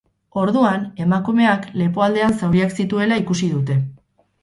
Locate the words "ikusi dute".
3.25-3.83